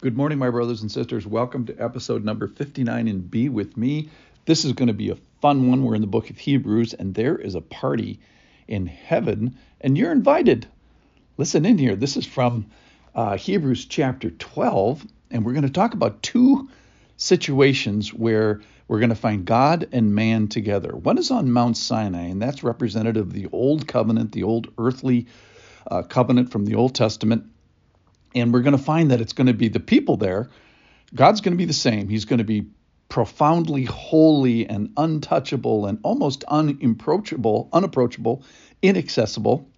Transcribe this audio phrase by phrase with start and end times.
[0.00, 1.26] Good morning, my brothers and sisters.
[1.26, 4.10] Welcome to episode number 59 and Be with me.
[4.44, 5.82] This is going to be a fun one.
[5.82, 8.20] We're in the book of Hebrews, and there is a party
[8.68, 10.68] in heaven, and you're invited.
[11.36, 11.96] Listen in here.
[11.96, 12.66] This is from
[13.12, 16.68] uh, Hebrews chapter 12, and we're going to talk about two
[17.16, 20.94] situations where we're going to find God and man together.
[20.94, 25.26] One is on Mount Sinai, and that's representative of the old covenant, the old earthly
[25.90, 27.46] uh, covenant from the Old Testament
[28.34, 30.48] and we're going to find that it's going to be the people there.
[31.14, 32.08] God's going to be the same.
[32.08, 32.66] He's going to be
[33.08, 38.42] profoundly holy and untouchable and almost unapproachable, unapproachable,
[38.82, 39.68] inaccessible.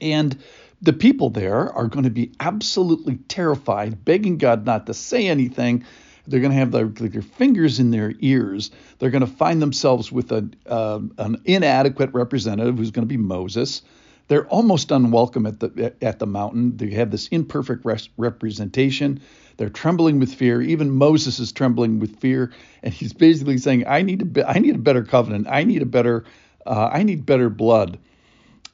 [0.00, 0.42] And
[0.80, 5.84] the people there are going to be absolutely terrified, begging God not to say anything.
[6.26, 8.70] They're going to have their, their fingers in their ears.
[8.98, 13.18] They're going to find themselves with a, uh, an inadequate representative who's going to be
[13.18, 13.82] Moses.
[14.30, 16.76] They're almost unwelcome at the at the mountain.
[16.76, 19.22] They have this imperfect res- representation.
[19.56, 20.62] They're trembling with fear.
[20.62, 22.52] Even Moses is trembling with fear,
[22.84, 25.48] and he's basically saying, "I need a be- I need a better covenant.
[25.50, 26.26] I need a better
[26.64, 27.98] uh, I need better blood."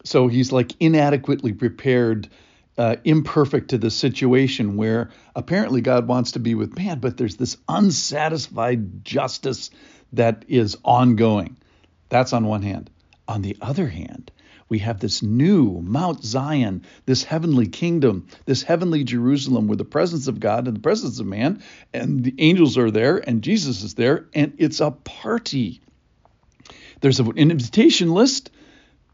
[0.05, 2.29] So he's like inadequately prepared,
[2.77, 7.37] uh, imperfect to the situation where apparently God wants to be with man, but there's
[7.37, 9.71] this unsatisfied justice
[10.13, 11.57] that is ongoing.
[12.11, 12.91] That's on one hand.
[13.29, 14.31] On the other hand,
[14.69, 20.29] we have this new Mount Zion, this heavenly kingdom, this heavenly Jerusalem where the presence
[20.29, 23.95] of God and the presence of man and the angels are there and Jesus is
[23.95, 25.81] there and it's a party.
[27.01, 28.51] There's an invitation list.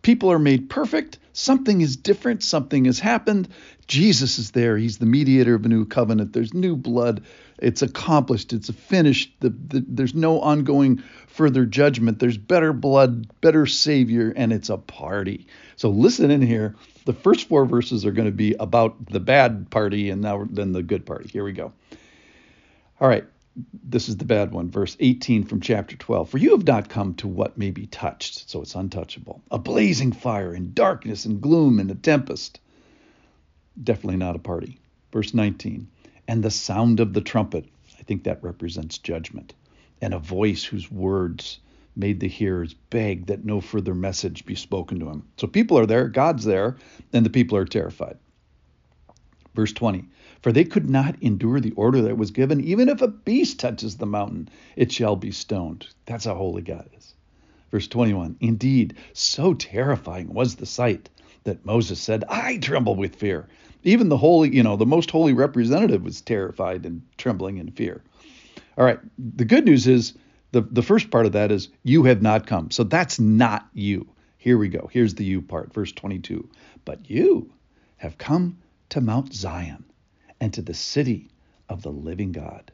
[0.02, 1.18] People are made perfect.
[1.32, 2.42] Something is different.
[2.42, 3.48] Something has happened.
[3.86, 4.76] Jesus is there.
[4.76, 6.32] He's the mediator of a new covenant.
[6.32, 7.24] There's new blood.
[7.58, 8.52] It's accomplished.
[8.52, 9.32] It's finished.
[9.40, 12.18] The, the, there's no ongoing further judgment.
[12.18, 15.46] There's better blood, better Savior, and it's a party.
[15.76, 16.76] So listen in here.
[17.06, 20.72] The first four verses are going to be about the bad party and now then
[20.72, 21.28] the good party.
[21.28, 21.72] Here we go.
[23.00, 23.24] All right.
[23.84, 26.30] This is the bad one, verse 18 from chapter 12.
[26.30, 29.42] For you have not come to what may be touched, so it's untouchable.
[29.50, 32.60] A blazing fire and darkness and gloom and a tempest.
[33.82, 34.78] Definitely not a party.
[35.12, 35.88] Verse 19.
[36.26, 37.66] And the sound of the trumpet.
[37.98, 39.54] I think that represents judgment
[40.02, 41.60] and a voice whose words
[41.94, 45.28] made the hearers beg that no further message be spoken to him.
[45.36, 46.76] So people are there, God's there,
[47.12, 48.18] and the people are terrified.
[49.54, 50.04] Verse 20
[50.40, 53.96] For they could not endure the order that was given, even if a beast touches
[53.96, 55.86] the mountain, it shall be stoned.
[56.06, 57.14] That's how holy God is.
[57.70, 61.08] Verse 21 Indeed, so terrifying was the sight
[61.44, 63.48] that Moses said, I tremble with fear.
[63.84, 68.02] Even the holy, you know, the most holy representative was terrified and trembling in fear.
[68.78, 69.00] All right.
[69.18, 70.14] The good news is
[70.52, 72.70] the, the first part of that is you have not come.
[72.70, 74.08] So that's not you.
[74.38, 74.88] Here we go.
[74.92, 76.48] Here's the you part, verse 22.
[76.84, 77.52] But you
[77.96, 78.58] have come
[78.92, 79.84] to Mount Zion
[80.40, 81.28] and to the city
[81.68, 82.70] of the living God,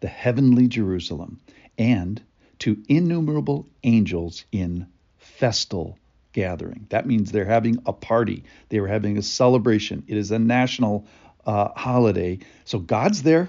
[0.00, 1.40] the heavenly Jerusalem,
[1.78, 2.22] and
[2.60, 4.86] to innumerable angels in
[5.18, 5.98] festal
[6.32, 6.86] gathering.
[6.90, 10.04] That means they're having a party, they were having a celebration.
[10.06, 11.06] It is a national
[11.46, 12.40] uh, holiday.
[12.64, 13.48] So God's there,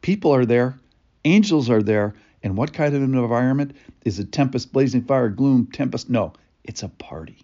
[0.00, 0.78] people are there,
[1.26, 2.14] Angels are there.
[2.44, 3.74] And what kind of an environment?
[4.04, 6.08] Is it tempest, blazing fire, gloom, tempest?
[6.08, 7.38] No, it's a party.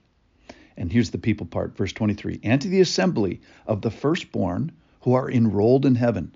[0.76, 4.72] And here's the people part, verse 23 and to the assembly of the firstborn
[5.02, 6.34] who are enrolled in heaven.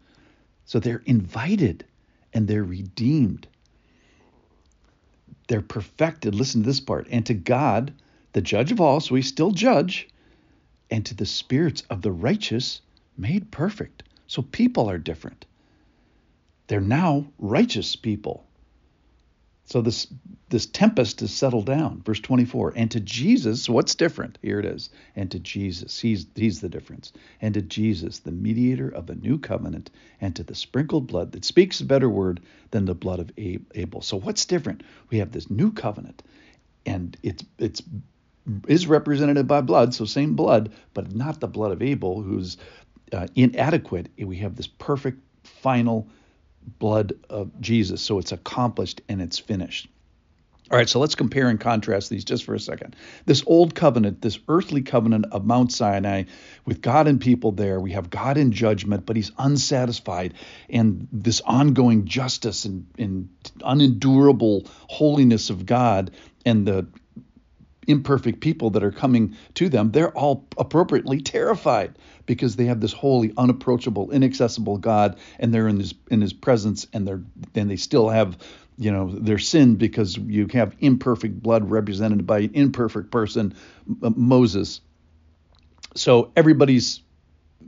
[0.64, 1.84] So they're invited
[2.32, 3.48] and they're redeemed.
[5.48, 6.34] They're perfected.
[6.34, 7.06] Listen to this part.
[7.10, 7.94] And to God,
[8.32, 10.08] the judge of all, so we still judge,
[10.90, 12.82] and to the spirits of the righteous
[13.16, 14.02] made perfect.
[14.26, 15.46] So people are different.
[16.66, 18.44] They're now righteous people.
[19.66, 20.06] So this
[20.48, 22.02] this tempest is settled down.
[22.02, 22.74] Verse 24.
[22.76, 24.38] And to Jesus, what's different?
[24.40, 24.90] Here it is.
[25.16, 27.12] And to Jesus, he's he's the difference.
[27.40, 29.90] And to Jesus, the mediator of a new covenant,
[30.20, 32.40] and to the sprinkled blood that speaks a better word
[32.70, 34.02] than the blood of Abel.
[34.02, 34.84] So what's different?
[35.10, 36.22] We have this new covenant,
[36.86, 37.82] and it's it's
[38.68, 42.56] is represented by blood, so same blood, but not the blood of Abel, who's
[43.12, 44.10] uh, inadequate.
[44.16, 46.08] We have this perfect final
[46.78, 48.02] blood of Jesus.
[48.02, 49.88] So it's accomplished and it's finished.
[50.68, 52.96] All right, so let's compare and contrast these just for a second.
[53.24, 56.24] This old covenant, this earthly covenant of Mount Sinai
[56.64, 60.34] with God and people there, we have God in judgment, but he's unsatisfied.
[60.68, 63.28] And this ongoing justice and, and
[63.64, 66.10] unendurable holiness of God
[66.44, 66.88] and the
[67.86, 71.96] imperfect people that are coming to them, they're all appropriately terrified
[72.26, 76.86] because they have this holy, unapproachable, inaccessible God, and they're in his in his presence,
[76.92, 77.22] and they're
[77.54, 78.38] and they still have
[78.78, 83.54] you know their sin because you have imperfect blood represented by an imperfect person,
[83.86, 84.80] Moses.
[85.94, 87.00] So everybody's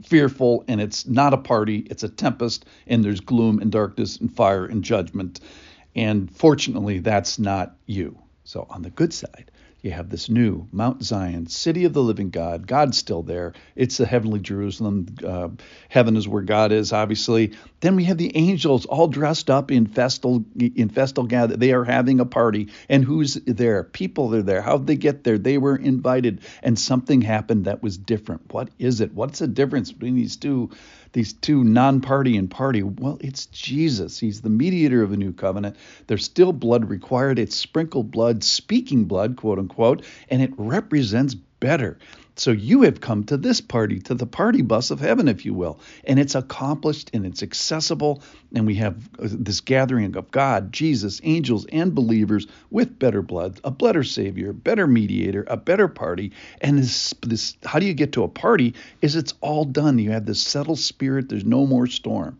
[0.03, 4.33] fearful and it's not a party, it's a tempest, and there's gloom and darkness and
[4.33, 5.39] fire and judgment.
[5.95, 8.17] And fortunately, that's not you.
[8.43, 9.51] So, on the good side,
[9.81, 12.67] you have this new Mount Zion, city of the living God.
[12.67, 13.53] God's still there.
[13.75, 15.07] It's the heavenly Jerusalem.
[15.25, 15.49] Uh,
[15.87, 17.53] heaven is where God is, obviously.
[17.79, 21.55] Then we have the angels all dressed up in festal in festal gather.
[21.55, 23.83] They are having a party, and who's there?
[23.83, 24.61] People are there.
[24.61, 25.37] How'd they get there?
[25.37, 28.53] They were invited, and something happened that was different.
[28.53, 29.13] What is it?
[29.13, 30.71] What's the difference between these two
[31.13, 32.83] these two non-party and party?
[32.83, 34.19] Well, it's Jesus.
[34.19, 35.75] He's the mediator of a new covenant.
[36.07, 37.39] There's still blood required.
[37.39, 41.97] It's sprinkled blood, speaking blood, quote unquote, and it represents better.
[42.39, 45.53] So you have come to this party, to the party bus of heaven, if you
[45.53, 45.79] will.
[46.05, 48.23] And it's accomplished and it's accessible.
[48.55, 53.59] And we have uh, this gathering of God, Jesus, angels, and believers with better blood,
[53.65, 56.31] a better Savior, better mediator, a better party.
[56.61, 58.73] And this, this how do you get to a party?
[59.01, 59.99] Is it's all done.
[59.99, 62.39] You have this settled spirit, there's no more storm.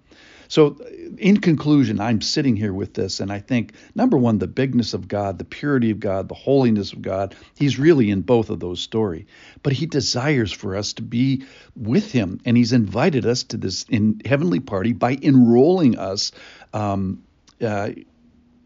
[0.50, 0.78] So,
[1.20, 5.08] in conclusion, I'm sitting here with this, and I think number one, the bigness of
[5.08, 8.82] God, the purity of God, the holiness of God, He's really in both of those
[8.82, 9.26] stories.
[9.62, 11.44] But He desires for us to be
[11.76, 16.32] with Him, and He's invited us to this in heavenly party by enrolling us.
[16.74, 17.22] Um,
[17.62, 17.92] uh,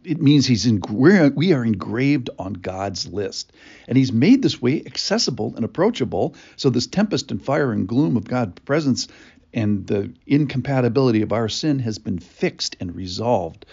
[0.06, 3.51] it means he's in, we're, we are engraved on God's list.
[3.88, 6.36] And he's made this way accessible and approachable.
[6.56, 9.07] So this tempest and fire and gloom of God's presence
[9.53, 13.65] and the incompatibility of our sin has been fixed and resolved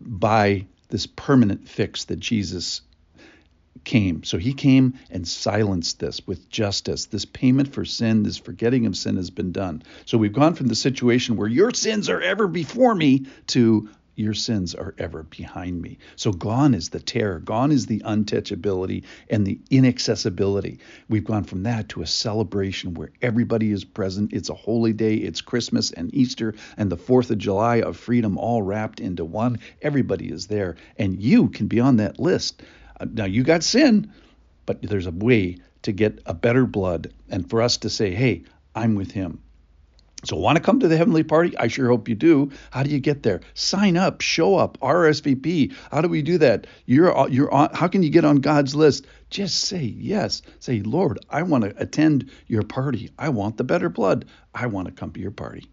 [0.00, 2.82] by this permanent fix that Jesus
[3.84, 4.24] came.
[4.24, 7.06] So he came and silenced this with justice.
[7.06, 9.82] This payment for sin, this forgetting of sin has been done.
[10.06, 14.34] So we've gone from the situation where your sins are ever before me to your
[14.34, 15.98] sins are ever behind me.
[16.16, 20.78] So gone is the terror, gone is the untouchability and the inaccessibility.
[21.08, 24.32] We've gone from that to a celebration where everybody is present.
[24.32, 28.38] It's a holy day, it's Christmas and Easter and the 4th of July of freedom
[28.38, 29.58] all wrapped into one.
[29.82, 32.62] Everybody is there, and you can be on that list.
[33.00, 34.12] Uh, now, you got sin,
[34.66, 38.44] but there's a way to get a better blood and for us to say, hey,
[38.74, 39.43] I'm with him.
[40.24, 41.56] So, want to come to the Heavenly Party?
[41.58, 42.50] I sure hope you do.
[42.70, 43.40] How do you get there?
[43.54, 45.74] Sign up, show up, RSVP.
[45.90, 46.66] How do we do that?
[46.86, 47.70] You're uh, you're on.
[47.74, 49.06] How can you get on God's list?
[49.30, 50.42] Just say yes.
[50.60, 53.10] Say, Lord, I want to attend your party.
[53.18, 54.26] I want the better blood.
[54.54, 55.68] I want to come to your party.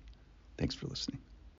[0.57, 1.19] Thanks for listening.